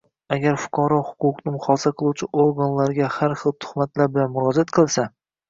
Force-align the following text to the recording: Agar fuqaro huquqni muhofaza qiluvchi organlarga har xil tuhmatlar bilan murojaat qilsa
Agar 0.35 0.55
fuqaro 0.61 0.95
huquqni 1.09 1.53
muhofaza 1.55 1.91
qiluvchi 1.99 2.29
organlarga 2.45 3.11
har 3.19 3.37
xil 3.43 3.55
tuhmatlar 3.67 4.13
bilan 4.17 4.35
murojaat 4.39 4.77
qilsa 4.81 5.09